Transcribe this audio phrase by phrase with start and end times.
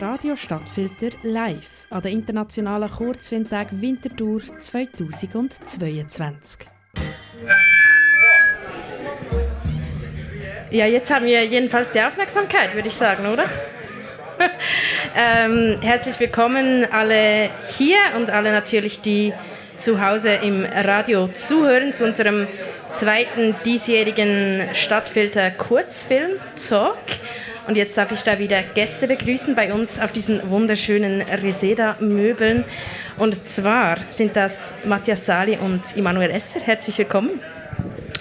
[0.00, 6.68] Radio Stadtfilter live an den internationalen Kurzfilmtag Winterthur 2022.
[10.70, 13.44] Ja, jetzt haben wir jedenfalls die Aufmerksamkeit, würde ich sagen, oder?
[15.16, 19.32] ähm, herzlich willkommen alle hier und alle natürlich, die
[19.78, 22.46] zu Hause im Radio zuhören zu unserem
[22.90, 26.32] zweiten diesjährigen Stadtfilter Kurzfilm
[26.68, 26.98] Talk.
[27.66, 32.64] Und jetzt darf ich da wieder Gäste begrüßen bei uns auf diesen wunderschönen Reseda-Möbeln.
[33.18, 36.60] Und zwar sind das Matthias Sali und Immanuel Esser.
[36.60, 37.40] Herzlich willkommen.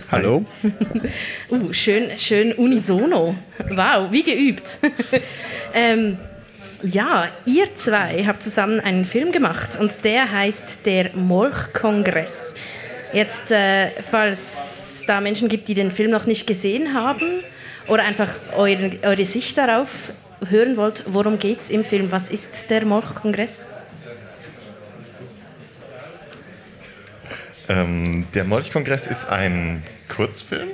[0.09, 0.43] Hallo.
[1.51, 3.35] uh, schön, schön unisono.
[3.69, 4.79] Wow, wie geübt.
[5.75, 6.17] ähm,
[6.81, 12.55] ja, ihr zwei habt zusammen einen Film gemacht und der heißt Der Molch-Kongress.
[13.13, 17.43] Jetzt, äh, falls da Menschen gibt, die den Film noch nicht gesehen haben
[17.87, 20.11] oder einfach eure, eure Sicht darauf
[20.49, 22.11] hören wollt, worum geht es im Film?
[22.11, 23.67] Was ist der Molch-Kongress?
[27.67, 30.69] Ähm, der Molch-Kongress ist ein Kurzfilm,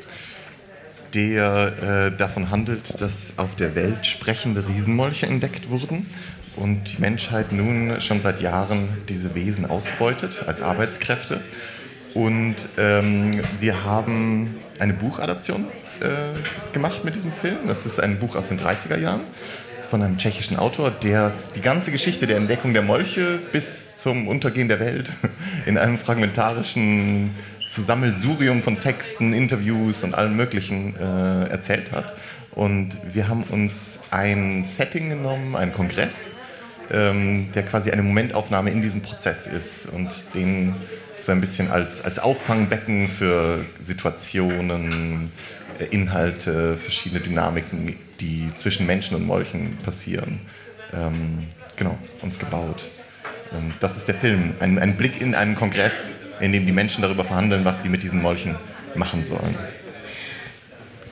[1.14, 6.06] der äh, davon handelt, dass auf der Welt sprechende Riesenmolche entdeckt wurden
[6.58, 11.42] und die Menschheit nun schon seit Jahren diese Wesen ausbeutet als Arbeitskräfte.
[12.14, 13.32] Und ähm,
[13.62, 15.68] wir haben eine Buchadaption
[16.02, 17.68] äh, gemacht mit diesem Film.
[17.68, 19.22] Das ist ein Buch aus den 30er Jahren
[19.90, 24.70] von einem tschechischen Autor, der die ganze Geschichte der Entdeckung der Molche bis zum Untergehen
[24.70, 25.12] der Welt
[25.66, 27.32] in einem fragmentarischen
[27.68, 32.14] Zusammelsurium von Texten, Interviews und allem Möglichen äh, erzählt hat.
[32.52, 36.36] Und wir haben uns ein Setting genommen, einen Kongress,
[36.90, 40.74] ähm, der quasi eine Momentaufnahme in diesem Prozess ist und den
[41.22, 45.30] so ein bisschen als, als Auffangbecken für Situationen,
[45.86, 50.40] Inhalte, verschiedene Dynamiken, die zwischen Menschen und Molchen passieren,
[50.94, 52.90] ähm, genau, uns gebaut.
[53.52, 57.02] Und das ist der Film, ein, ein Blick in einen Kongress in dem die Menschen
[57.02, 58.56] darüber verhandeln, was sie mit diesen Molchen
[58.96, 59.56] machen sollen.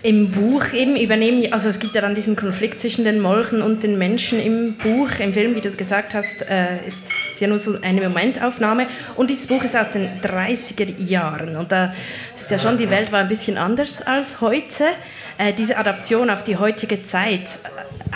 [0.01, 3.83] Im Buch eben übernehmen, also es gibt ja dann diesen Konflikt zwischen den Molchen und
[3.83, 5.09] den Menschen im Buch.
[5.19, 8.87] Im Film, wie du es gesagt hast, äh, ist es ja nur so eine Momentaufnahme.
[9.17, 11.57] Und dieses Buch ist aus den 30er Jahren.
[11.57, 11.93] Und da
[12.39, 14.85] ist ja schon, die Welt war ein bisschen anders als heute.
[15.37, 17.59] Äh, diese Adaption auf die heutige Zeit,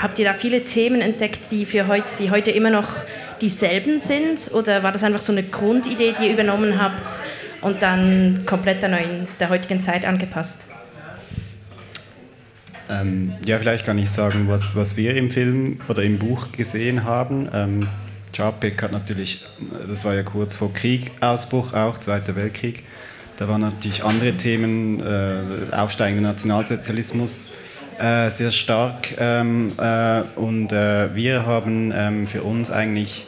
[0.01, 2.87] habt ihr da viele Themen entdeckt, die, für heute, die heute immer noch
[3.41, 4.51] dieselben sind?
[4.53, 7.11] Oder war das einfach so eine Grundidee, die ihr übernommen habt
[7.59, 10.61] und dann komplett der, neuen, der heutigen Zeit angepasst?
[13.01, 17.03] Ähm, ja, vielleicht kann ich sagen, was, was wir im Film oder im Buch gesehen
[17.03, 17.47] haben.
[17.53, 17.87] Ähm,
[18.31, 19.45] Čapek hat natürlich,
[19.87, 22.83] das war ja kurz vor Kriegausbruch auch, Zweiter Weltkrieg,
[23.37, 27.51] da waren natürlich andere Themen, äh, aufsteigender Nationalsozialismus,
[27.99, 29.15] äh, sehr stark.
[29.17, 33.25] Ähm, äh, und äh, wir haben ähm, für uns eigentlich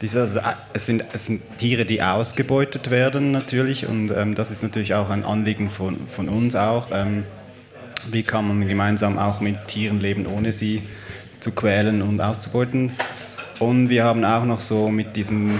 [0.00, 4.50] diese, also, äh, es, sind, es sind Tiere, die ausgebeutet werden natürlich und ähm, das
[4.50, 6.88] ist natürlich auch ein Anliegen von, von uns auch.
[8.10, 10.82] Wie kann man gemeinsam auch mit Tieren leben, ohne sie
[11.40, 12.92] zu quälen und auszubeuten?
[13.58, 15.50] Und wir haben auch noch so mit diesen,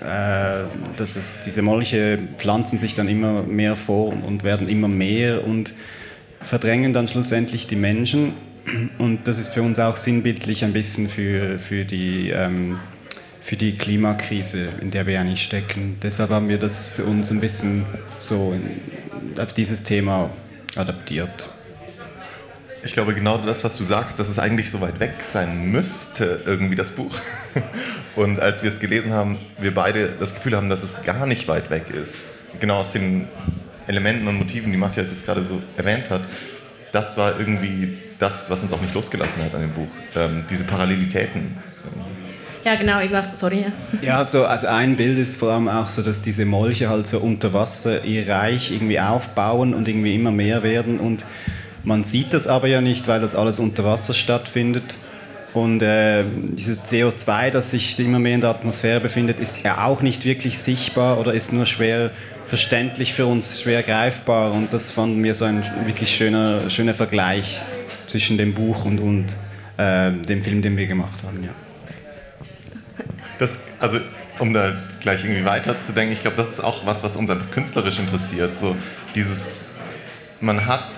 [0.00, 0.64] äh,
[0.96, 5.72] dass es, diese Molche pflanzen sich dann immer mehr vor und werden immer mehr und
[6.40, 8.34] verdrängen dann schlussendlich die Menschen.
[8.98, 12.78] Und das ist für uns auch sinnbildlich ein bisschen für, für die ähm,
[13.44, 15.98] für die Klimakrise, in der wir eigentlich stecken.
[16.02, 17.84] Deshalb haben wir das für uns ein bisschen
[18.18, 18.56] so
[19.38, 20.30] auf dieses Thema
[20.76, 21.50] adaptiert.
[22.84, 26.42] Ich glaube, genau das, was du sagst, dass es eigentlich so weit weg sein müsste,
[26.44, 27.16] irgendwie das Buch.
[28.16, 31.48] Und als wir es gelesen haben, wir beide das Gefühl haben, dass es gar nicht
[31.48, 32.26] weit weg ist.
[32.60, 33.26] Genau aus den
[33.86, 36.22] Elementen und Motiven, die Matthias jetzt gerade so erwähnt hat.
[36.92, 39.88] Das war irgendwie das, was uns auch nicht losgelassen hat an dem Buch.
[40.14, 41.56] Ähm, diese Parallelitäten.
[42.64, 43.66] Ja, genau, ich war, sorry.
[44.00, 47.18] Ja, so, also ein Bild ist vor allem auch so, dass diese Molche halt so
[47.18, 51.24] unter Wasser ihr Reich irgendwie aufbauen und irgendwie immer mehr werden und
[51.84, 54.96] man sieht das aber ja nicht, weil das alles unter Wasser stattfindet.
[55.52, 60.02] Und äh, dieses CO2, das sich immer mehr in der Atmosphäre befindet, ist ja auch
[60.02, 62.10] nicht wirklich sichtbar oder ist nur schwer
[62.46, 64.52] verständlich für uns, schwer greifbar.
[64.52, 67.60] Und das fanden wir so ein wirklich schöner, schöner Vergleich
[68.08, 69.26] zwischen dem Buch und, und
[69.76, 71.44] äh, dem Film, den wir gemacht haben.
[71.44, 71.50] Ja.
[73.38, 74.00] Das, also
[74.38, 77.98] um da gleich irgendwie weiterzudenken, ich glaube, das ist auch was, was uns einfach künstlerisch
[77.98, 78.56] interessiert.
[78.56, 78.76] So
[79.14, 79.54] dieses,
[80.40, 80.94] man hat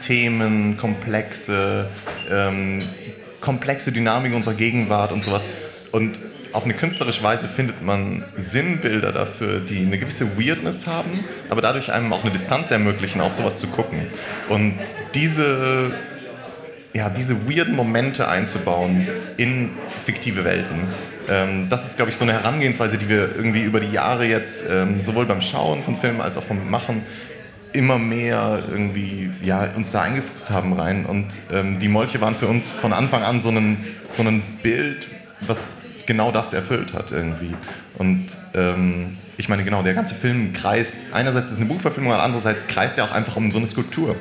[0.00, 1.88] Themen, komplexe,
[2.30, 2.80] ähm,
[3.40, 5.48] komplexe Dynamik unserer Gegenwart und sowas.
[5.92, 6.18] Und
[6.52, 11.90] auf eine künstlerische Weise findet man Sinnbilder dafür, die eine gewisse Weirdness haben, aber dadurch
[11.92, 14.06] einem auch eine Distanz ermöglichen, auf sowas zu gucken.
[14.48, 14.78] Und
[15.14, 15.92] diese
[16.94, 19.06] ja, diese weirden Momente einzubauen
[19.36, 19.70] in
[20.06, 20.86] fiktive Welten.
[21.28, 24.64] Ähm, das ist, glaube ich, so eine Herangehensweise, die wir irgendwie über die Jahre jetzt
[24.70, 27.02] ähm, sowohl beim Schauen von Filmen als auch beim Machen
[27.72, 31.04] immer mehr irgendwie ja, uns da eingefuchst haben rein.
[31.04, 35.10] Und ähm, die Molche waren für uns von Anfang an so ein, so ein Bild,
[35.40, 35.74] was
[36.06, 37.54] genau das erfüllt hat irgendwie.
[37.98, 42.68] Und ähm, ich meine, genau, der ganze Film kreist, einerseits ist es eine Buchverfilmung, andererseits
[42.68, 44.14] kreist er auch einfach um so eine Skulptur.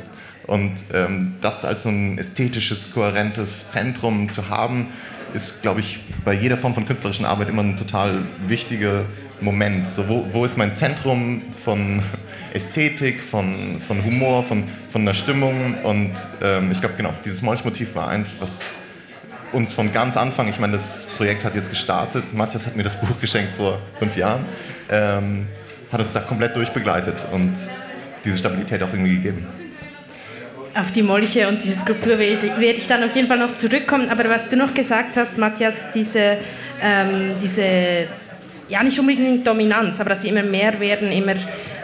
[0.48, 4.88] Und ähm, das als so ein ästhetisches, kohärentes Zentrum zu haben,
[5.34, 9.06] ist, glaube ich, bei jeder Form von künstlerischen Arbeit immer ein total wichtiger
[9.42, 9.90] Moment.
[9.90, 12.04] So, wo, wo ist mein Zentrum von
[12.54, 15.76] Ästhetik, von, von Humor, von, von der Stimmung?
[15.84, 18.76] Und ähm, ich glaube, genau, dieses Molchmotiv war eins, was
[19.54, 22.96] uns von ganz Anfang, ich meine, das Projekt hat jetzt gestartet, Matthias hat mir das
[23.02, 24.46] Buch geschenkt vor fünf Jahren,
[24.90, 25.48] ähm,
[25.92, 27.54] hat uns da komplett durchbegleitet und
[28.26, 29.63] diese Stabilität auch irgendwie gegeben
[30.76, 34.10] auf die Molche und diese Skulptur werde ich dann auf jeden Fall noch zurückkommen.
[34.10, 36.38] Aber was du noch gesagt hast, Matthias, diese,
[36.82, 38.08] ähm, diese
[38.70, 41.36] ja nicht unbedingt Dominanz, aber dass sie immer mehr werden, immer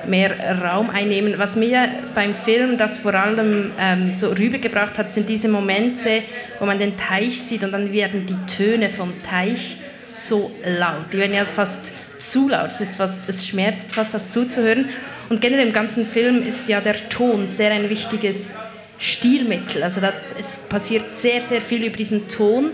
[0.07, 0.31] mehr
[0.63, 1.36] Raum einnehmen.
[1.38, 6.24] Was mir beim Film das vor allem ähm, so rübergebracht hat, sind diese Momente,
[6.59, 9.77] wo man den Teich sieht und dann werden die Töne vom Teich
[10.15, 11.13] so laut.
[11.13, 12.71] Die werden ja fast zu laut.
[12.71, 14.89] Es, ist fast, es schmerzt fast, das zuzuhören.
[15.30, 18.56] Und generell im ganzen Film ist ja der Ton sehr ein wichtiges
[18.99, 19.81] Stilmittel.
[19.81, 22.71] Also da, es passiert sehr, sehr viel über diesen Ton.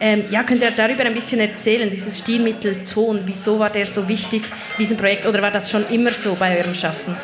[0.00, 4.08] Ähm, ja, könnt ihr darüber ein bisschen erzählen, dieses Stilmittel Ton, wieso war der so
[4.08, 7.16] wichtig in diesem Projekt oder war das schon immer so bei eurem Schaffen?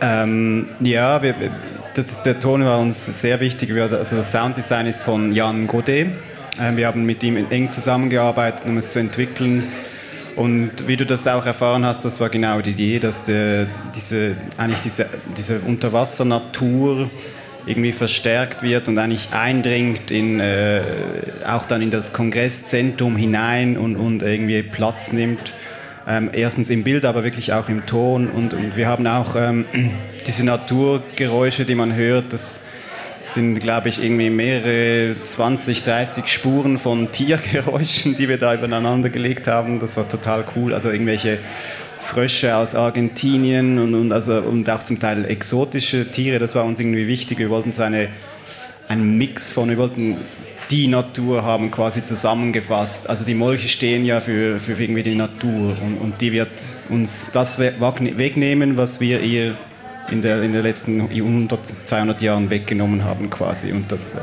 [0.00, 1.34] Ähm, ja, wir,
[1.94, 3.70] das ist, der Ton war uns sehr wichtig.
[3.72, 6.08] Also das Sounddesign ist von Jan Godet.
[6.58, 9.72] Ähm, wir haben mit ihm eng zusammengearbeitet, um es zu entwickeln.
[10.40, 14.36] Und wie du das auch erfahren hast, das war genau die Idee, dass der, diese,
[14.56, 15.04] eigentlich diese,
[15.36, 17.10] diese Unterwassernatur
[17.66, 20.80] irgendwie verstärkt wird und eigentlich eindringt in, äh,
[21.46, 25.52] auch dann in das Kongresszentrum hinein und, und irgendwie Platz nimmt.
[26.08, 28.26] Ähm, erstens im Bild, aber wirklich auch im Ton.
[28.26, 29.66] Und, und wir haben auch ähm,
[30.26, 32.60] diese Naturgeräusche, die man hört, das
[33.22, 39.46] sind, glaube ich, irgendwie mehrere 20, 30 Spuren von Tiergeräuschen, die wir da übereinander gelegt
[39.46, 39.80] haben.
[39.80, 40.74] Das war total cool.
[40.74, 41.38] Also irgendwelche
[42.00, 46.38] Frösche aus Argentinien und, und, also, und auch zum Teil exotische Tiere.
[46.38, 47.38] Das war uns irgendwie wichtig.
[47.38, 48.08] Wir wollten so eine,
[48.88, 50.16] einen Mix von, wir wollten
[50.70, 53.08] die Natur haben quasi zusammengefasst.
[53.10, 56.50] Also die Molche stehen ja für, für irgendwie die Natur und, und die wird
[56.88, 59.56] uns das wegnehmen, was wir ihr
[60.10, 64.18] in der, in den letzten 100, 200 Jahren weggenommen haben quasi und das äh,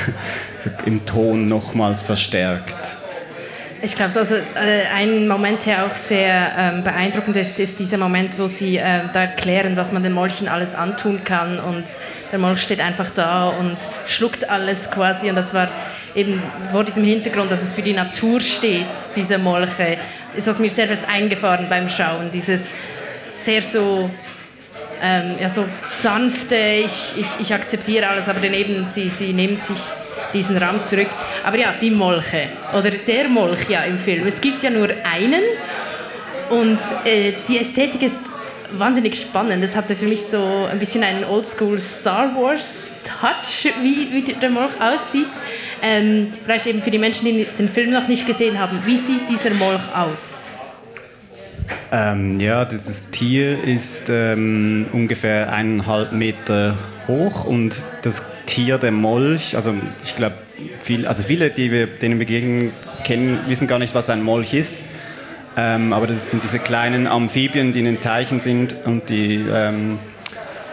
[0.86, 2.98] im Ton nochmals verstärkt.
[3.84, 8.38] Ich glaube, also, äh, ein Moment, der auch sehr ähm, beeindruckend ist, ist dieser Moment,
[8.38, 11.84] wo Sie äh, da erklären, was man den Molchen alles antun kann und
[12.30, 13.76] der Molch steht einfach da und
[14.06, 15.68] schluckt alles quasi und das war
[16.14, 16.40] eben
[16.70, 18.86] vor diesem Hintergrund, dass es für die Natur steht,
[19.16, 19.98] diese Molche,
[20.36, 22.68] ist das mir sehr fest eingefahren beim Schauen, dieses
[23.34, 24.08] sehr so
[25.02, 25.64] ähm, ja, so
[26.00, 29.80] sanfte, ich, ich, ich akzeptiere alles, aber daneben, sie, sie nehmen sich
[30.32, 31.08] diesen Raum zurück.
[31.44, 34.26] Aber ja, die Molche oder der Molch ja im Film.
[34.26, 35.42] Es gibt ja nur einen
[36.50, 38.20] und äh, die Ästhetik ist
[38.78, 39.64] wahnsinnig spannend.
[39.64, 44.50] Es hatte für mich so ein bisschen einen Oldschool Star Wars Touch, wie, wie der
[44.50, 45.28] Molch aussieht.
[45.82, 48.80] Ähm, vielleicht eben für die Menschen, die den Film noch nicht gesehen haben.
[48.86, 50.36] Wie sieht dieser Molch aus?
[51.94, 56.74] Ähm, ja, dieses Tier ist ähm, ungefähr eineinhalb Meter
[57.06, 60.36] hoch und das Tier, der Molch, also ich glaube,
[60.80, 62.72] viel, also viele, die wir, denen wir begegnen,
[63.04, 64.86] kennen, wissen gar nicht, was ein Molch ist.
[65.54, 69.98] Ähm, aber das sind diese kleinen Amphibien, die in den Teichen sind und die ähm,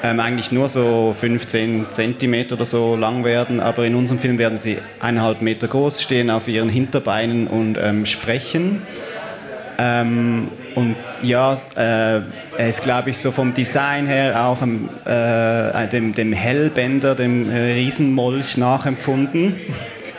[0.01, 3.59] ähm, eigentlich nur so 15 Zentimeter oder so lang werden.
[3.59, 8.05] Aber in unserem Film werden sie eineinhalb Meter groß, stehen auf ihren Hinterbeinen und ähm,
[8.05, 8.81] sprechen.
[10.79, 12.21] Und ja, äh,
[12.57, 17.73] er ist, glaube ich, so vom Design her auch äh, dem, dem Hellbänder, dem äh,
[17.73, 19.57] Riesenmolch nachempfunden.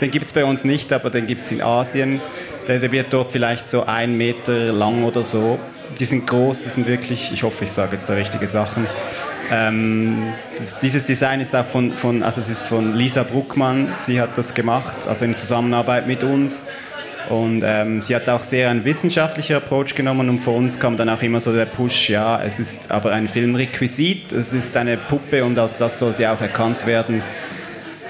[0.02, 2.20] Den gibt es bei uns nicht, aber den gibt es in Asien.
[2.68, 5.58] Der, der, wird dort vielleicht so ein Meter lang oder so.
[5.98, 8.86] Die sind groß, die sind wirklich, ich hoffe, ich sage jetzt da richtige Sachen.
[9.50, 14.20] Ähm, das, dieses Design ist auch von, von, also es ist von Lisa Bruckmann, sie
[14.20, 16.64] hat das gemacht, also in Zusammenarbeit mit uns.
[17.30, 21.08] Und ähm, sie hat auch sehr einen wissenschaftlichen Approach genommen und für uns kam dann
[21.08, 25.44] auch immer so der Push, ja, es ist aber ein Filmrequisit, es ist eine Puppe
[25.44, 27.22] und als das soll sie auch erkannt werden.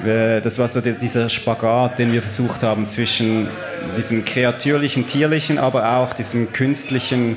[0.07, 3.49] Äh, das war so dieser Spagat, den wir versucht haben zwischen
[3.99, 7.37] diesem kreatürlichen, tierlichen, aber auch diesem künstlichen,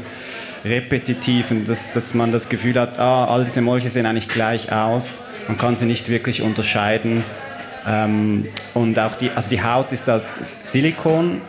[0.64, 5.22] repetitiven, dass, dass man das Gefühl hat, ah, all diese Molche sehen eigentlich gleich aus,
[5.50, 7.26] man kann sie nicht wirklich unterscheiden
[7.88, 11.42] Ähm, und auch die, also die Haut ist aus Silikon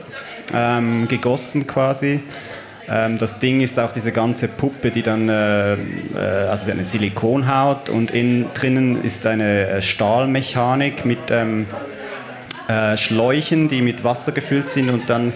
[0.53, 2.21] ähm, gegossen quasi.
[2.89, 5.79] Ähm, das Ding ist auch diese ganze Puppe, die dann, äh, äh,
[6.51, 11.67] also eine Silikonhaut und innen drinnen ist eine äh, Stahlmechanik mit ähm,
[12.69, 15.33] äh, Schläuchen, die mit Wasser gefüllt sind und dann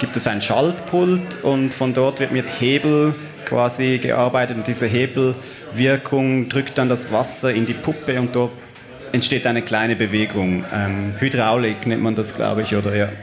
[0.00, 3.14] gibt es ein Schaltpult und von dort wird mit Hebel
[3.44, 8.52] quasi gearbeitet und diese Hebelwirkung drückt dann das Wasser in die Puppe und dort
[9.12, 10.64] entsteht eine kleine Bewegung.
[10.74, 13.08] Ähm, Hydraulik nennt man das, glaube ich, oder ja.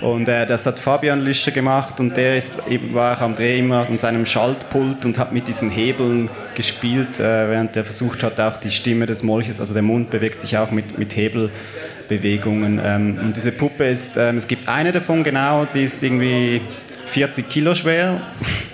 [0.00, 2.54] Und äh, das hat Fabian Lüscher gemacht und der ist,
[2.92, 7.50] war auch am Dreh immer an seinem Schaltpult und hat mit diesen Hebeln gespielt, äh,
[7.50, 10.70] während er versucht hat, auch die Stimme des Molches, also der Mund bewegt sich auch
[10.70, 12.80] mit, mit Hebelbewegungen.
[12.82, 16.62] Ähm, und diese Puppe ist, ähm, es gibt eine davon genau, die ist irgendwie
[17.04, 18.22] 40 Kilo schwer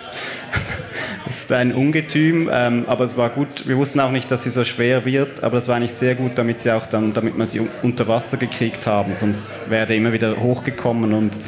[1.47, 3.69] ist ein Ungetüm, ähm, aber es war gut.
[3.69, 6.33] Wir wussten auch nicht, dass sie so schwer wird, aber es war eigentlich sehr gut,
[6.35, 9.15] damit sie auch dann, damit wir sie unter Wasser gekriegt haben.
[9.15, 11.39] Sonst wäre der immer wieder hochgekommen und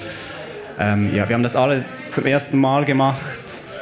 [0.79, 3.19] ähm, ja, wir haben das alle zum ersten Mal gemacht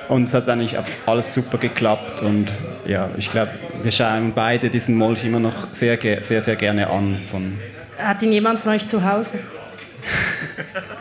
[0.09, 2.51] und es hat eigentlich alles super geklappt und
[2.87, 7.19] ja, ich glaube, wir schauen beide diesen Molch immer noch sehr, sehr, sehr gerne an.
[7.31, 7.59] Von
[7.99, 9.35] Hat ihn jemand von euch zu Hause?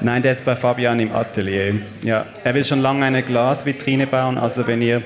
[0.00, 1.74] Nein, der ist bei Fabian im Atelier.
[2.02, 4.38] Ja, er will schon lange eine Glasvitrine bauen.
[4.38, 5.02] Also wenn ihr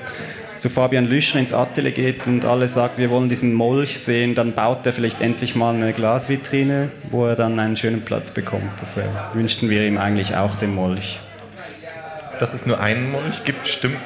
[0.55, 4.53] zu Fabian Lüscher ins Atelier geht und alle sagt, wir wollen diesen Molch sehen, dann
[4.53, 8.69] baut er vielleicht endlich mal eine Glasvitrine, wo er dann einen schönen Platz bekommt.
[8.79, 11.19] Das wär, wünschten wir ihm eigentlich auch, den Molch.
[12.39, 13.97] Dass es nur einen Molch gibt, stimmt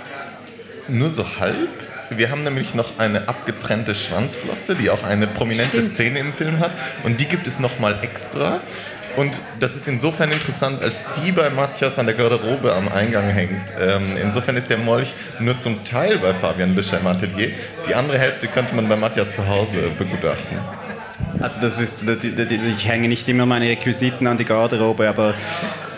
[0.88, 1.55] nur so halb.
[2.09, 5.81] Wir haben nämlich noch eine abgetrennte Schwanzflosse, die auch eine prominente.
[5.81, 6.71] Szene im Film hat.
[7.03, 8.59] Und die gibt es nochmal extra.
[9.17, 13.62] Und das ist insofern interessant, als die bei Matthias an der Garderobe am Eingang hängt.
[13.79, 17.51] Ähm, insofern ist der Molch nur zum Teil bei Fabian Bischer im Atelier.
[17.88, 20.60] Die andere Hälfte könnte man bei Matthias zu Hause begutachten.
[21.39, 25.36] Also das ist, ich hänge nicht immer meine Requisiten an die Garderobe, aber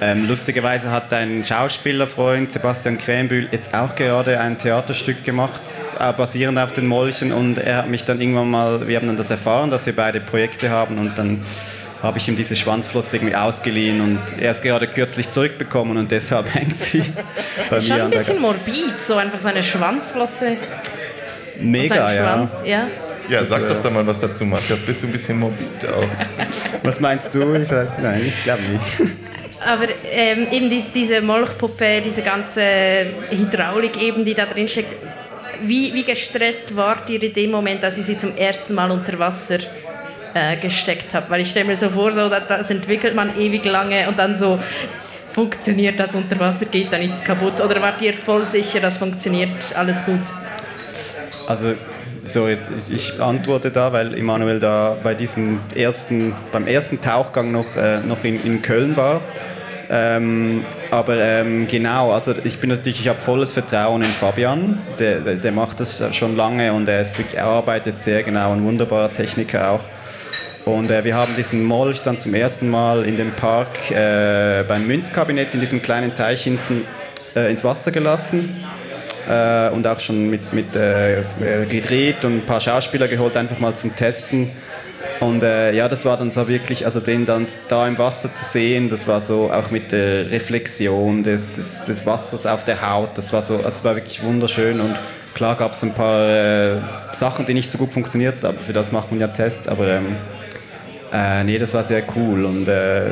[0.02, 5.62] ähm, lustigerweise hat ein Schauspielerfreund, Sebastian Krämbühl, jetzt auch gerade ein Theaterstück gemacht,
[6.00, 9.18] äh, basierend auf den Molchen und er hat mich dann irgendwann mal, wir haben dann
[9.18, 11.44] das erfahren, dass wir beide Projekte haben und dann
[12.02, 16.54] habe ich ihm diese Schwanzflosse irgendwie ausgeliehen und er ist gerade kürzlich zurückbekommen und deshalb
[16.54, 17.04] hängt sie
[17.70, 17.96] bei ist mir.
[17.96, 20.58] Schon ein bisschen morbid, so einfach so eine Schwanzflosse.
[21.60, 22.24] Mega, ja.
[22.24, 22.88] Schwanz, ja.
[23.30, 24.80] Ja, sag das, doch da mal was dazu, Matthias.
[24.80, 26.08] Bist du ein bisschen morbid auch?
[26.84, 27.56] was meinst du?
[27.56, 28.86] Ich weiß, nein, ich glaube nicht.
[29.66, 32.62] Aber ähm, eben diese, diese Molchpuppe, diese ganze
[33.32, 34.96] Hydraulik eben, die da drin steckt,
[35.64, 39.18] wie, wie gestresst wart ihr in dem Moment, als ihr sie zum ersten Mal unter
[39.20, 39.58] Wasser
[40.38, 41.30] äh, gesteckt habe.
[41.30, 44.60] Weil ich stelle mir so vor, so, das entwickelt man ewig lange und dann so
[45.32, 47.62] funktioniert das unter Wasser, geht dann ist kaputt.
[47.62, 50.22] Oder wart ihr voll sicher, das funktioniert alles gut?
[51.48, 51.76] Also
[52.26, 52.48] so,
[52.90, 58.24] ich antworte da, weil Emanuel da bei diesem ersten, beim ersten Tauchgang noch, äh, noch
[58.24, 59.22] in, in Köln war.
[59.90, 64.80] Ähm, aber ähm, genau, also ich bin natürlich, ich habe volles Vertrauen in Fabian.
[65.00, 68.64] Der, der, der, macht das schon lange und er, ist, er arbeitet sehr genau, ein
[68.64, 69.82] wunderbarer Techniker auch.
[70.68, 74.86] Und äh, wir haben diesen Molch dann zum ersten Mal in dem Park äh, beim
[74.86, 76.84] Münzkabinett in diesem kleinen Teich hinten
[77.38, 78.54] äh, ins Wasser gelassen
[79.30, 81.24] äh, und auch schon mit, mit äh,
[81.70, 84.52] gedreht und ein paar Schauspieler geholt, einfach mal zum Testen.
[85.22, 88.44] Und äh, ja, das war dann so wirklich, also den dann da im Wasser zu
[88.44, 93.18] sehen, das war so auch mit der Reflexion des, des, des Wassers auf der Haut,
[93.18, 94.96] das war so, es war wirklich wunderschön und
[95.34, 96.82] klar gab es ein paar äh,
[97.14, 100.18] Sachen, die nicht so gut funktioniert haben, für das macht man ja Tests, aber ähm,
[101.12, 102.46] äh, nee, das war sehr cool.
[102.46, 103.10] Und äh,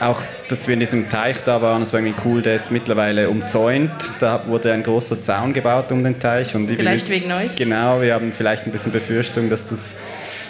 [0.00, 2.42] auch, dass wir in diesem Teich da waren, das war irgendwie cool.
[2.42, 3.92] Der ist mittlerweile umzäunt.
[4.18, 6.54] Da wurde ein großer Zaun gebaut um den Teich.
[6.54, 7.54] Und vielleicht wegen euch?
[7.54, 9.94] Genau, wir haben vielleicht ein bisschen Befürchtung, dass das,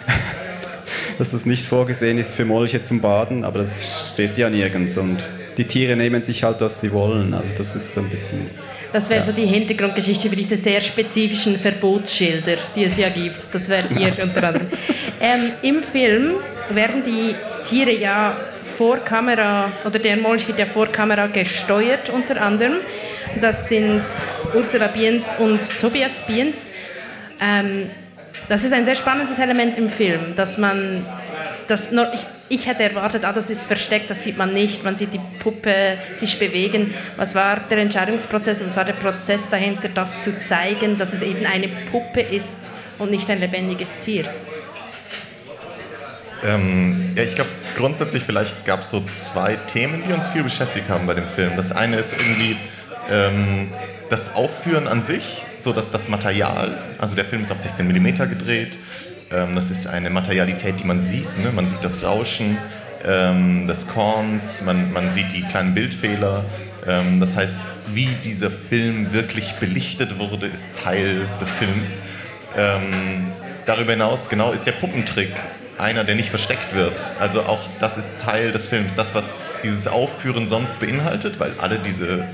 [1.18, 3.45] dass das nicht vorgesehen ist für Molche zum Baden.
[3.45, 4.97] Aber das steht ja nirgends.
[4.97, 5.28] Und
[5.59, 7.35] die Tiere nehmen sich halt, was sie wollen.
[7.35, 8.47] Also das ist so ein bisschen...
[8.90, 9.26] Das wäre ja.
[9.26, 13.37] so die Hintergrundgeschichte für diese sehr spezifischen Verbotsschilder, die es ja gibt.
[13.52, 14.23] Das wäre ihr genau.
[14.23, 14.68] unter anderem.
[15.21, 16.37] Ähm, Im Film
[16.71, 17.35] werden die
[17.65, 22.79] Tiere ja vor Kamera, oder der Molch wird ja vor Kamera gesteuert unter anderem.
[23.41, 24.03] Das sind
[24.55, 26.71] Ursula Biens und Tobias Biens.
[27.41, 27.91] Ähm,
[28.49, 31.05] das ist ein sehr spannendes Element im Film, dass man,
[31.67, 35.13] das, ich, ich hätte erwartet, ah, das ist versteckt, das sieht man nicht, man sieht
[35.13, 36.95] die Puppe sich bewegen.
[37.17, 41.45] Was war der Entscheidungsprozess, was war der Prozess dahinter, das zu zeigen, dass es eben
[41.45, 44.25] eine Puppe ist und nicht ein lebendiges Tier?
[46.45, 50.88] Ähm, ja, ich glaube, grundsätzlich vielleicht gab es so zwei Themen, die uns viel beschäftigt
[50.88, 51.57] haben bei dem Film.
[51.57, 52.57] Das eine ist irgendwie
[53.11, 53.73] ähm,
[54.09, 56.78] das Aufführen an sich, so das, das Material.
[56.99, 58.78] Also der Film ist auf 16 mm gedreht
[59.30, 61.28] Ähm, das ist eine Materialität, die man sieht.
[61.38, 61.52] Ne?
[61.52, 62.57] Man sieht das Rauschen
[63.07, 66.45] ähm, des Korns, man, man sieht die kleinen Bildfehler.
[66.87, 67.59] Ähm, das heißt,
[67.92, 72.00] wie dieser Film wirklich belichtet wurde, ist Teil des Films.
[72.57, 73.33] Ähm,
[73.66, 75.33] darüber hinaus, genau, ist der Puppentrick
[75.79, 77.01] einer, der nicht versteckt wird.
[77.19, 78.95] Also auch das ist Teil des Films.
[78.95, 82.29] Das, was dieses Aufführen sonst beinhaltet, weil alle diese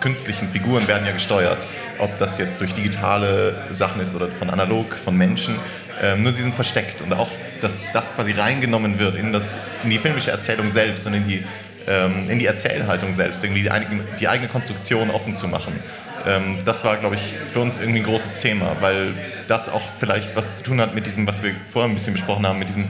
[0.00, 1.58] künstlichen Figuren werden ja gesteuert.
[1.98, 5.58] Ob das jetzt durch digitale Sachen ist oder von analog, von Menschen.
[6.00, 7.00] Ähm, nur sie sind versteckt.
[7.00, 11.14] Und auch, dass das quasi reingenommen wird in, das, in die filmische Erzählung selbst und
[11.14, 11.44] in die,
[11.86, 13.70] ähm, in die Erzählhaltung selbst, irgendwie die,
[14.18, 15.78] die eigene Konstruktion offen zu machen.
[16.26, 19.14] Ähm, das war, glaube ich, für uns irgendwie ein großes Thema, weil
[19.48, 22.46] das auch vielleicht was zu tun hat mit diesem, was wir vorher ein bisschen besprochen
[22.46, 22.86] haben, mit diesem,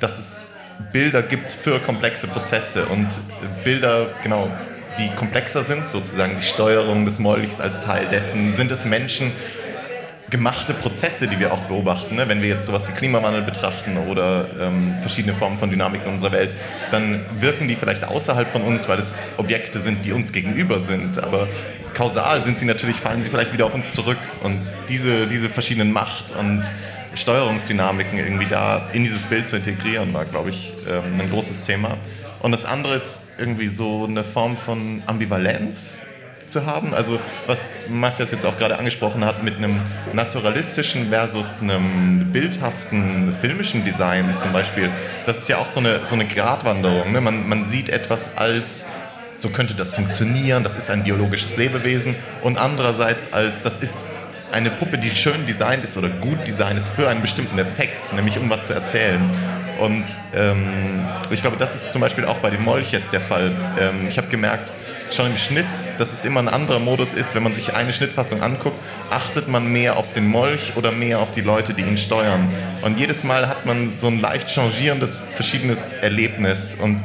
[0.00, 0.48] dass es
[0.92, 3.08] Bilder gibt für komplexe Prozesse und
[3.64, 4.50] Bilder, genau,
[4.98, 9.32] die komplexer sind, sozusagen die Steuerung des Molchs als Teil dessen, sind es Menschen,
[10.30, 12.16] gemachte Prozesse, die wir auch beobachten.
[12.16, 12.28] Ne?
[12.28, 16.32] Wenn wir jetzt sowas wie Klimawandel betrachten oder ähm, verschiedene Formen von Dynamik in unserer
[16.32, 16.54] Welt,
[16.90, 21.22] dann wirken die vielleicht außerhalb von uns, weil es Objekte sind, die uns gegenüber sind.
[21.22, 21.48] Aber
[21.94, 24.18] kausal sind sie natürlich, fallen sie vielleicht wieder auf uns zurück.
[24.42, 26.62] Und diese, diese verschiedenen Macht- und
[27.14, 31.96] Steuerungsdynamiken irgendwie da in dieses Bild zu integrieren, war, glaube ich, ähm, ein großes Thema.
[32.40, 36.00] Und das andere ist irgendwie so eine Form von Ambivalenz
[36.48, 36.94] zu haben.
[36.94, 39.80] Also was Matthias jetzt auch gerade angesprochen hat mit einem
[40.12, 44.90] naturalistischen versus einem bildhaften filmischen Design zum Beispiel,
[45.26, 47.12] das ist ja auch so eine, so eine Gratwanderung.
[47.12, 47.20] Ne?
[47.20, 48.86] Man, man sieht etwas als
[49.34, 54.04] so könnte das funktionieren, das ist ein biologisches Lebewesen und andererseits als das ist
[54.50, 58.38] eine Puppe, die schön designt ist oder gut designt ist für einen bestimmten Effekt, nämlich
[58.38, 59.20] um was zu erzählen.
[59.78, 63.52] Und ähm, ich glaube, das ist zum Beispiel auch bei dem Molch jetzt der Fall.
[63.78, 64.72] Ähm, ich habe gemerkt,
[65.14, 65.66] schon im Schnitt,
[65.98, 67.34] dass es immer ein anderer Modus ist.
[67.34, 68.78] Wenn man sich eine Schnittfassung anguckt,
[69.10, 72.48] achtet man mehr auf den Molch oder mehr auf die Leute, die ihn steuern.
[72.82, 76.76] Und jedes Mal hat man so ein leicht changierendes, verschiedenes Erlebnis.
[76.80, 77.02] Und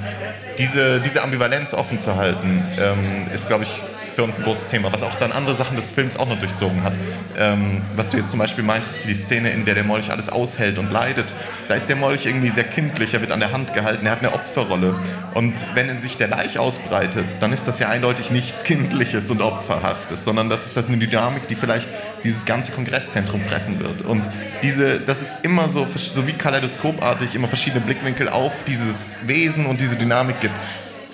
[0.57, 3.81] diese, diese Ambivalenz offen zu halten, ähm, ist, glaube ich,
[4.13, 6.83] für uns ein großes Thema, was auch dann andere Sachen des Films auch noch durchzogen
[6.83, 6.93] hat.
[7.37, 10.77] Ähm, was du jetzt zum Beispiel meintest, die Szene, in der der Molch alles aushält
[10.77, 11.33] und leidet,
[11.67, 14.19] da ist der Molch irgendwie sehr kindlich, er wird an der Hand gehalten, er hat
[14.19, 14.95] eine Opferrolle.
[15.33, 19.41] Und wenn in sich der Laich ausbreitet, dann ist das ja eindeutig nichts Kindliches und
[19.41, 21.89] Opferhaftes, sondern das ist eine Dynamik, die vielleicht
[22.23, 24.03] dieses ganze Kongresszentrum fressen wird.
[24.03, 24.29] Und
[24.61, 29.81] diese, das ist immer so, so wie kaleidoskopartig, immer verschiedene Blickwinkel auf dieses Wesen und
[29.81, 30.55] diese Dynamik gibt.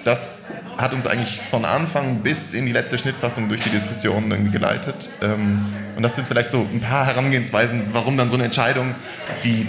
[0.06, 0.36] Das
[0.80, 5.10] hat uns eigentlich von Anfang bis in die letzte Schnittfassung durch die Diskussion irgendwie geleitet.
[5.22, 5.60] Ähm,
[5.96, 8.96] und das sind vielleicht so ein paar Herangehensweisen, warum dann so eine Entscheidung,
[9.44, 9.68] die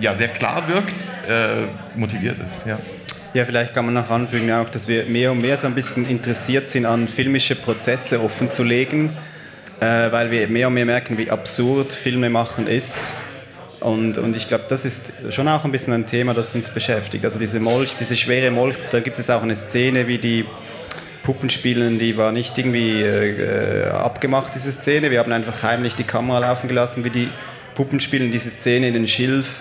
[0.00, 2.66] ja sehr klar wirkt, äh, motiviert ist.
[2.66, 2.78] Ja.
[3.34, 6.06] Ja, vielleicht kann man noch anfügen, auch, dass wir mehr und mehr so ein bisschen
[6.06, 9.10] interessiert sind, an filmische Prozesse offenzulegen,
[9.80, 13.14] äh, weil wir mehr und mehr merken, wie absurd Filme machen ist
[13.82, 17.24] und, und ich glaube, das ist schon auch ein bisschen ein Thema, das uns beschäftigt.
[17.24, 20.44] Also diese Molch, diese schwere Molch, da gibt es auch eine Szene, wie die
[21.22, 25.10] Puppen spielen, die war nicht irgendwie äh, abgemacht, diese Szene.
[25.10, 27.28] Wir haben einfach heimlich die Kamera laufen gelassen, wie die
[27.74, 29.60] Puppen spielen diese Szene in den Schilf,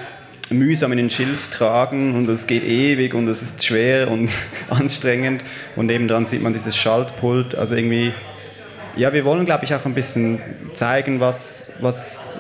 [0.50, 4.32] mühsam in den Schilf tragen und es geht ewig und es ist schwer und
[4.70, 5.44] anstrengend
[5.76, 8.12] und nebendran sieht man dieses Schaltpult, also irgendwie
[8.96, 10.42] ja, wir wollen, glaube ich, auch ein bisschen
[10.74, 12.34] zeigen, was, was,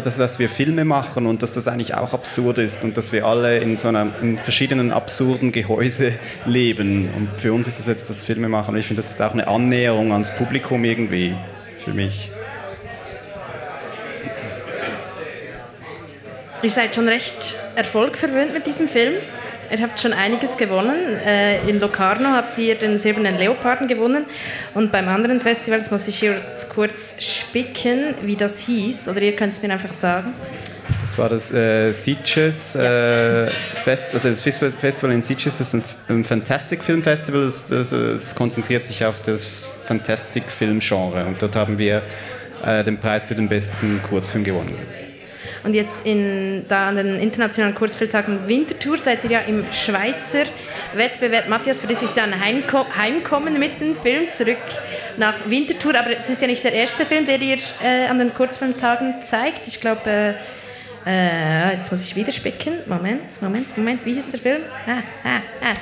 [0.00, 3.26] dass, dass wir Filme machen und dass das eigentlich auch absurd ist und dass wir
[3.26, 6.12] alle in so einer, in verschiedenen absurden Gehäuse
[6.46, 7.08] leben.
[7.16, 8.74] Und für uns ist das jetzt das Filme machen.
[8.74, 11.34] Und ich finde, das ist auch eine Annäherung ans Publikum irgendwie,
[11.78, 12.30] für mich.
[16.62, 19.14] Ihr seid schon recht erfolgverwöhnt mit diesem Film.
[19.70, 21.16] Ihr habt schon einiges gewonnen.
[21.24, 24.24] Äh, in Locarno habt ihr den Silbernen Leoparden gewonnen.
[24.74, 26.40] Und beim anderen Festival, das muss ich hier
[26.74, 29.08] kurz spicken, wie das hieß.
[29.08, 30.32] Oder ihr könnt es mir einfach sagen.
[31.00, 35.84] Das war das äh, Sitges äh, Fest, also das Festival in Sitges, das ist ein,
[36.08, 41.42] ein Fantastic Film Festival, das, das, das, konzentriert sich auf das Fantastic Film Genre und
[41.42, 42.02] dort haben wir
[42.64, 44.78] äh, den Preis für den besten Kurzfilm gewonnen.
[45.64, 50.44] Und jetzt in, da an den internationalen Kurzfilmtagen Winterthur seid ihr ja im Schweizer
[50.92, 51.48] Wettbewerb.
[51.48, 54.58] Matthias, für das ist ja ein Heimkommen mit dem Film zurück
[55.16, 55.98] nach Winterthur.
[55.98, 59.66] Aber es ist ja nicht der erste Film, den ihr äh, an den Kurzfilmtagen zeigt.
[59.66, 60.34] Ich glaube, äh,
[61.06, 62.80] äh, jetzt muss ich wieder spicken.
[62.86, 64.04] Moment, Moment, Moment.
[64.04, 64.62] Wie ist der Film?
[64.86, 65.74] Ah, ah, ah.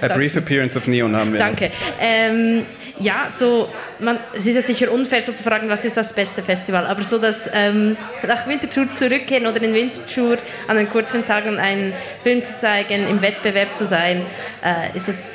[0.00, 1.38] A Brief Appearance of Neon haben wir.
[1.38, 1.70] Danke.
[2.00, 2.64] Ähm,
[2.98, 6.42] ja, so, man, es ist ja sicher unfair, so zu fragen, was ist das beste
[6.42, 11.58] Festival, aber so, dass ähm, nach Winterthur zurückkehren oder in Winterthur an den kurzen Tagen
[11.58, 14.24] einen Film zu zeigen, im Wettbewerb zu sein,
[14.62, 15.30] äh, ist, das,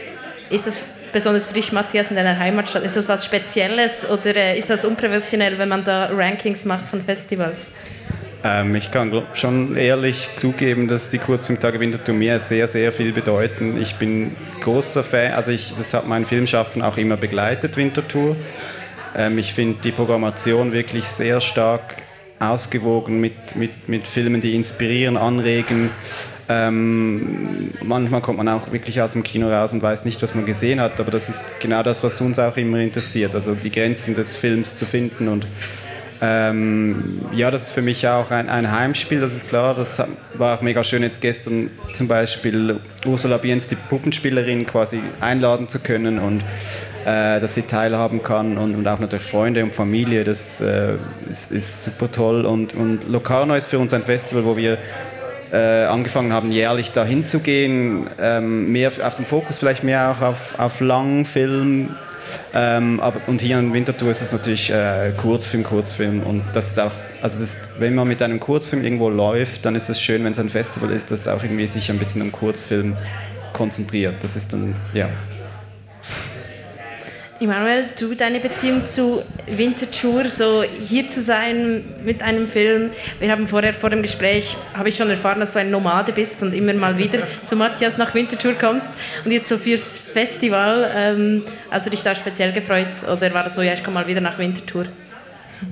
[0.49, 0.79] ist das
[1.11, 4.85] besonders für dich, Matthias, in deiner Heimatstadt, ist das was Spezielles oder äh, ist das
[4.85, 7.67] unprofessionell, wenn man da Rankings macht von Festivals?
[8.43, 13.81] Ähm, ich kann schon ehrlich zugeben, dass die Kurzfilmtage Winterthur mir sehr, sehr viel bedeuten.
[13.81, 18.35] Ich bin großer Fan, also ich, das hat mein Filmschaffen auch immer begleitet, Winterthur.
[19.15, 21.97] Ähm, ich finde die Programmation wirklich sehr stark
[22.39, 25.89] ausgewogen mit, mit, mit Filmen, die inspirieren, anregen.
[26.47, 30.45] Ähm, manchmal kommt man auch wirklich aus dem Kino raus und weiß nicht, was man
[30.45, 34.15] gesehen hat, aber das ist genau das, was uns auch immer interessiert, also die Grenzen
[34.15, 35.45] des Films zu finden und
[36.21, 39.73] ähm, ja, das ist für mich auch ein, ein, Heimspiel, das ist klar.
[39.73, 40.03] Das
[40.33, 45.79] war auch mega schön, jetzt gestern zum Beispiel Ursula Bienz, die Puppenspielerin, quasi einladen zu
[45.79, 46.41] können und
[47.05, 50.25] äh, dass sie teilhaben kann und, und, auch natürlich Freunde und Familie.
[50.25, 50.95] Das äh,
[51.29, 52.45] ist, ist, super toll.
[52.45, 54.77] Und, und Locarno ist für uns ein Festival, wo wir
[55.53, 60.21] äh, angefangen haben, jährlich dahin zu gehen, ähm, mehr auf den Fokus vielleicht mehr auch
[60.21, 61.95] auf, auf Langfilm
[62.53, 66.23] ähm, aber, und hier in Winterthur ist es natürlich äh, Kurzfilm, Kurzfilm.
[66.23, 69.89] Und das ist auch, also das, wenn man mit einem Kurzfilm irgendwo läuft, dann ist
[69.89, 72.95] es schön, wenn es ein Festival ist, das auch irgendwie sich ein bisschen am Kurzfilm
[73.53, 74.23] konzentriert.
[74.23, 75.09] Das ist dann, ja.
[77.41, 82.91] Immanuel, du deine Beziehung zu Winterthur, so hier zu sein mit einem Film.
[83.21, 86.43] Wir haben vorher vor dem Gespräch, habe ich schon erfahren, dass du ein Nomade bist
[86.43, 88.89] und immer mal wieder zu Matthias nach Winterthur kommst
[89.23, 90.91] und jetzt so fürs Festival.
[90.93, 94.07] Ähm, hast du dich da speziell gefreut oder war das so, ja, ich komme mal
[94.07, 94.87] wieder nach Winterthur?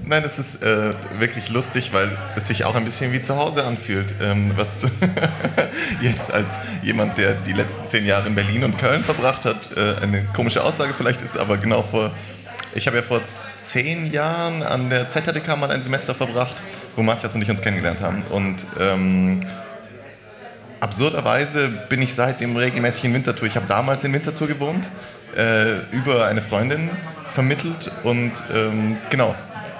[0.04, 3.64] Nein, es ist äh, wirklich lustig, weil es sich auch ein bisschen wie zu Hause
[3.64, 4.08] anfühlt.
[4.22, 4.86] Ähm, was
[6.02, 9.96] jetzt als jemand, der die letzten zehn Jahre in Berlin und Köln verbracht hat, äh,
[10.02, 12.12] eine komische Aussage vielleicht ist, aber genau vor.
[12.76, 13.22] Ich habe ja vor
[13.60, 16.58] zehn Jahren an der ZHDK mal ein Semester verbracht,
[16.96, 18.24] wo Matthias und ich uns kennengelernt haben.
[18.30, 19.40] Und ähm,
[20.80, 23.48] absurderweise bin ich seitdem regelmäßig in Winterthur.
[23.48, 24.90] Ich habe damals in Winterthur gewohnt,
[25.36, 26.90] äh, über eine Freundin
[27.32, 29.36] vermittelt und ähm, genau,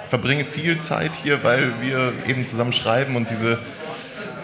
[0.08, 3.58] verbringe viel Zeit hier, weil wir eben zusammen schreiben und diese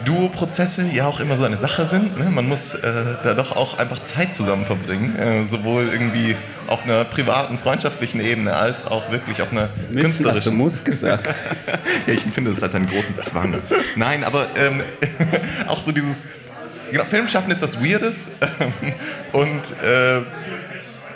[0.05, 2.19] Duo-Prozesse ja auch immer so eine Sache sind.
[2.19, 2.27] Ne?
[2.31, 2.83] Man muss äh,
[3.23, 8.55] da doch auch einfach Zeit zusammen verbringen, äh, sowohl irgendwie auf einer privaten, freundschaftlichen Ebene
[8.55, 10.37] als auch wirklich auf einer Müssen, künstlerischen.
[10.37, 11.45] Hast du muss gesagt.
[12.07, 13.59] ja, ich empfinde das als einen großen Zwang.
[13.97, 14.83] Nein, aber ähm,
[15.67, 16.27] auch so dieses
[16.91, 18.29] genau, Filmschaffen ist was Weirdes
[19.33, 20.21] und äh,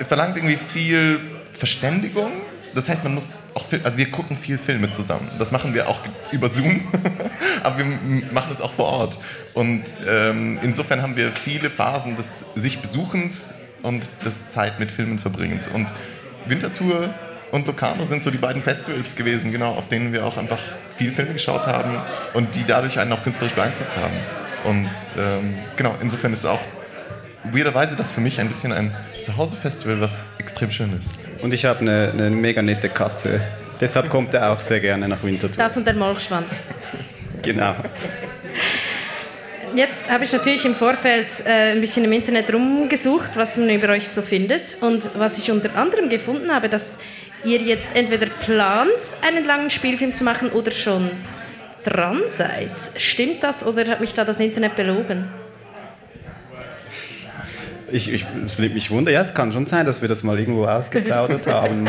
[0.05, 1.21] verlangt irgendwie viel
[1.53, 2.31] Verständigung
[2.75, 5.31] das heißt, man muss auch, also wir gucken viel Filme zusammen.
[5.39, 6.01] Das machen wir auch
[6.33, 6.83] über Zoom,
[7.63, 7.87] aber wir
[8.33, 9.19] machen es auch vor Ort.
[9.55, 13.53] Und ähm, insofern haben wir viele Phasen des sich Besuchens
[13.83, 15.69] und des Zeit mit Filmen verbringens.
[15.69, 15.93] Und
[16.47, 17.15] Wintertour
[17.53, 20.61] und Locarno sind so die beiden Festivals gewesen, genau, auf denen wir auch einfach
[20.97, 21.97] viel Filme geschaut haben
[22.35, 24.15] und die dadurch einen auch künstlerisch beeinflusst haben.
[24.65, 26.61] Und ähm, genau, insofern ist auch
[27.45, 31.28] weirderweise das für mich ein bisschen ein Zuhause-Festival, was extrem schön ist.
[31.43, 33.41] Und ich habe eine, eine mega nette Katze.
[33.81, 35.63] Deshalb kommt er auch sehr gerne nach Winterthur.
[35.63, 36.53] Das und der Molchschwanz.
[37.43, 37.75] genau.
[39.75, 43.91] Jetzt habe ich natürlich im Vorfeld äh, ein bisschen im Internet rumgesucht, was man über
[43.91, 44.77] euch so findet.
[44.81, 46.99] Und was ich unter anderem gefunden habe, dass
[47.45, 48.89] ihr jetzt entweder plant,
[49.23, 51.11] einen langen Spielfilm zu machen oder schon
[51.85, 52.71] dran seid.
[52.97, 55.29] Stimmt das oder hat mich da das Internet belogen?
[57.91, 60.39] Ich, ich, es nimmt mich wunder, ja, es kann schon sein, dass wir das mal
[60.39, 61.89] irgendwo ausgeplaudert haben.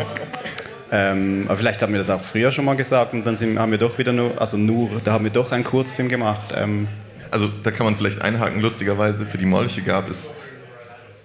[0.91, 3.71] Ähm, aber vielleicht haben wir das auch früher schon mal gesagt und dann sind, haben
[3.71, 6.53] wir doch wieder nur, also nur, da haben wir doch einen Kurzfilm gemacht.
[6.55, 6.87] Ähm.
[7.31, 10.33] Also da kann man vielleicht einhaken, lustigerweise für die Molche gab es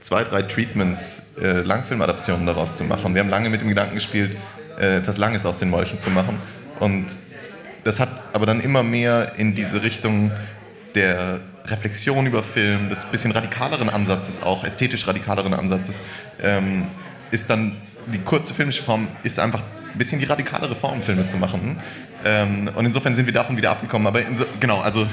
[0.00, 3.14] zwei, drei Treatments, äh, Langfilmadaptionen daraus zu machen.
[3.14, 4.37] Wir haben lange mit dem Gedanken gespielt,
[4.78, 6.38] äh, etwas Langes aus den Molchen zu machen
[6.80, 7.06] und
[7.84, 10.30] das hat aber dann immer mehr in diese Richtung
[10.94, 16.03] der Reflexion über Film, des bisschen radikaleren Ansatzes auch, ästhetisch radikaleren Ansatzes,
[16.42, 16.87] ähm,
[17.31, 21.37] ist dann die kurze filmische Form ist einfach ein bisschen die radikalere Form, Filme zu
[21.37, 21.81] machen.
[22.24, 24.07] Ähm, und insofern sind wir davon wieder abgekommen.
[24.07, 25.07] Aber so, genau, also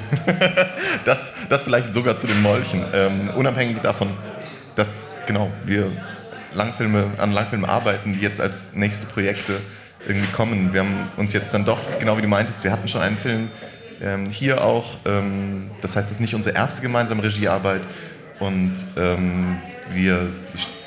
[1.06, 2.84] das, das vielleicht sogar zu den Molchen.
[2.94, 4.10] Ähm, unabhängig davon,
[4.76, 5.88] dass genau wir
[6.54, 9.62] Langfilme, an Langfilmen arbeiten, die jetzt als nächste Projekte
[10.08, 10.74] irgendwie kommen.
[10.74, 13.50] Wir haben uns jetzt dann doch, genau wie du meintest, wir hatten schon einen Film,
[14.02, 14.98] ähm, hier auch.
[15.06, 17.82] Ähm, das heißt, es ist nicht unsere erste gemeinsame Regiearbeit
[18.40, 19.58] und ähm,
[19.94, 20.30] wir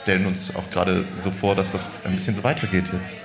[0.03, 3.16] stellen uns auch gerade so vor, dass das ein bisschen so weitergeht jetzt.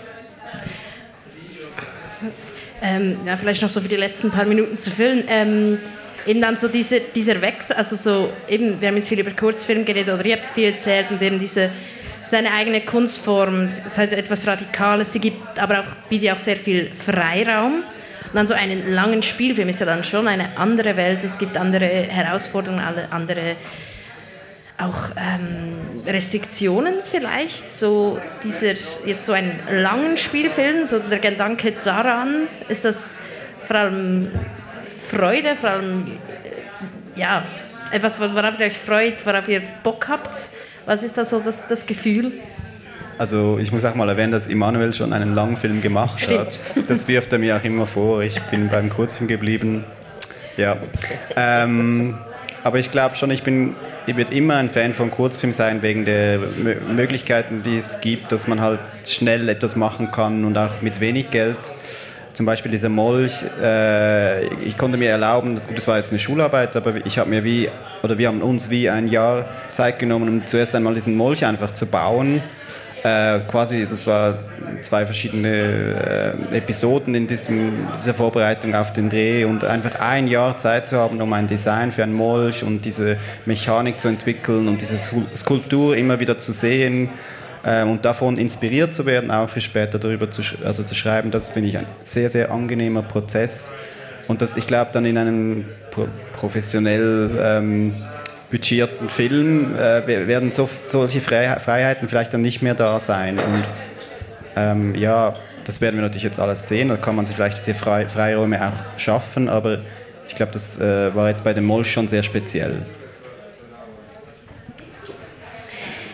[2.82, 5.24] Ähm, ja, vielleicht noch so für die letzten paar Minuten zu füllen.
[5.28, 5.80] Ähm,
[6.26, 9.84] eben dann so diese, dieser Wechsel, also so eben, wir haben jetzt viel über Kurzfilm
[9.84, 11.72] geredet oder ihr habt viel erzählt und eben diese
[12.24, 16.92] seine eigene Kunstform, es hat etwas Radikales, sie gibt aber auch, bietet auch sehr viel
[16.94, 17.84] Freiraum.
[18.30, 21.24] Und dann so einen langen Spielfilm ist ja dann schon eine andere Welt.
[21.24, 23.56] Es gibt andere Herausforderungen, andere
[24.78, 27.74] auch ähm, Restriktionen vielleicht.
[27.74, 28.74] So dieser
[29.06, 33.18] jetzt so einen langen Spielfilm, so der Gedanke daran, ist das
[33.62, 34.32] vor allem
[35.10, 36.08] Freude, vor allem
[37.16, 37.46] äh, ja,
[37.92, 40.50] etwas, worauf ihr euch freut, worauf ihr Bock habt?
[40.86, 42.32] Was ist da so das, das Gefühl?
[43.20, 46.40] Also ich muss auch mal erwähnen, dass Immanuel schon einen Langfilm gemacht Stimmt.
[46.40, 46.58] hat.
[46.88, 48.24] Das wirft er mir auch immer vor.
[48.24, 49.84] Ich bin beim Kurzfilm geblieben.
[50.56, 50.78] Ja.
[51.36, 52.18] Ähm,
[52.64, 53.76] aber ich glaube schon, ich bin
[54.08, 58.48] ich werde immer ein Fan von Kurzfilm sein, wegen der Möglichkeiten, die es gibt, dass
[58.48, 61.60] man halt schnell etwas machen kann und auch mit wenig Geld.
[62.32, 66.78] Zum Beispiel dieser Molch, äh, ich konnte mir erlauben, gut, das war jetzt eine Schularbeit,
[66.78, 67.70] aber ich habe mir wie,
[68.02, 71.74] oder wir haben uns wie ein Jahr Zeit genommen, um zuerst einmal diesen Molch einfach
[71.74, 72.42] zu bauen
[73.04, 74.38] äh, quasi, das war
[74.82, 80.58] zwei verschiedene äh, Episoden in diesem, dieser Vorbereitung auf den Dreh und einfach ein Jahr
[80.58, 84.82] Zeit zu haben, um ein Design für einen Molch und diese Mechanik zu entwickeln und
[84.82, 84.98] diese
[85.36, 87.10] Skulptur immer wieder zu sehen
[87.64, 91.52] äh, und davon inspiriert zu werden, auch für später darüber zu, also zu schreiben, das
[91.52, 93.74] finde ich ein sehr, sehr angenehmer Prozess.
[94.28, 95.66] Und das, ich glaube, dann in einem
[96.34, 97.96] professionell ähm,
[98.50, 103.38] budgetierten Film äh, werden so, solche Freiheiten vielleicht dann nicht mehr da sein.
[103.40, 103.64] Und
[104.56, 105.36] ähm, ja,
[105.66, 106.90] das werden wir natürlich jetzt alles sehen.
[106.90, 109.80] Da kann man sich vielleicht diese Fre Freiräume auch schaffen, aber
[110.28, 112.86] ich glaube, das äh, war jetzt bei dem Moll schon sehr speziell.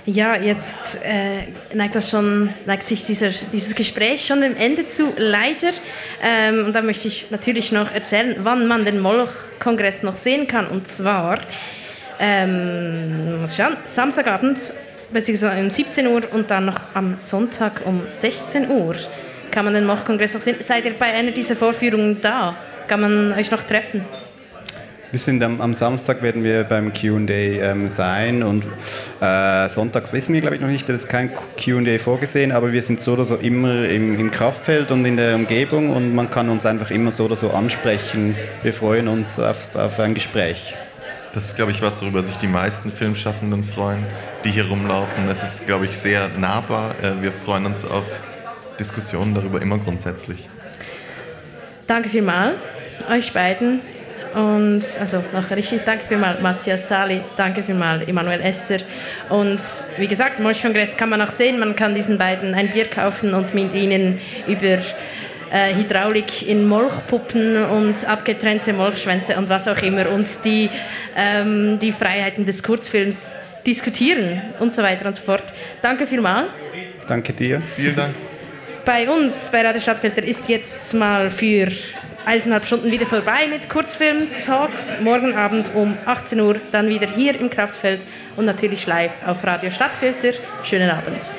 [0.07, 5.13] Ja, jetzt äh, neigt, das schon, neigt sich dieser, dieses Gespräch schon dem Ende zu,
[5.17, 5.71] leider.
[6.21, 10.67] Ähm, und da möchte ich natürlich noch erzählen, wann man den Moloch-Kongress noch sehen kann.
[10.67, 11.39] Und zwar
[12.19, 14.73] ähm, muss schauen, Samstagabend
[15.12, 18.95] beziehungsweise um 17 Uhr und dann noch am Sonntag um 16 Uhr
[19.51, 20.58] kann man den Moch-Kongress noch sehen.
[20.60, 22.58] Seid ihr bei einer dieser Vorführungen da?
[22.88, 24.04] Kann man euch noch treffen?
[25.12, 28.65] Wir sind am, am Samstag werden wir beim Q&A ähm, sein und
[29.21, 32.82] äh, sonntags wissen wir glaube ich noch nicht, da ist kein Q&A vorgesehen, aber wir
[32.82, 36.49] sind so oder so immer im, im Kraftfeld und in der Umgebung und man kann
[36.49, 38.36] uns einfach immer so oder so ansprechen.
[38.62, 40.75] Wir freuen uns auf, auf ein Gespräch.
[41.35, 44.05] Das ist, glaube ich, was, worüber sich die meisten Filmschaffenden freuen,
[44.45, 45.27] die hier rumlaufen.
[45.27, 46.95] Es ist, glaube ich, sehr nahbar.
[47.03, 48.05] Äh, wir freuen uns auf
[48.79, 50.47] Diskussionen darüber immer grundsätzlich.
[51.87, 52.55] Danke vielmals
[53.11, 53.81] euch beiden.
[54.33, 58.79] Und also noch richtig danke vielmals Matthias Sali, danke vielmals Emanuel Esser.
[59.29, 59.59] Und
[59.97, 63.53] wie gesagt, Molchkongress kann man auch sehen, man kann diesen beiden ein Bier kaufen und
[63.53, 64.77] mit ihnen über
[65.51, 70.69] Hydraulik in Molchpuppen und abgetrennte Molchschwänze und was auch immer und die,
[71.15, 75.43] ähm, die Freiheiten des Kurzfilms diskutieren und so weiter und so fort.
[75.81, 76.47] Danke vielmals.
[77.08, 77.62] Danke dir.
[77.75, 78.15] Vielen Dank.
[78.86, 81.71] Bei uns bei Radio Stadtfilter ist jetzt mal für
[82.25, 84.99] eineinhalb Stunden wieder vorbei mit Kurzfilm-Talks.
[85.01, 88.05] Morgen Abend um 18 Uhr dann wieder hier im Kraftfeld
[88.36, 90.34] und natürlich live auf Radio Stadtfilter.
[90.63, 91.34] Schönen Abend.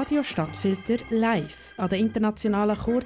[0.00, 3.00] Radio Stadtfilter live an der internationalen Kurzfilm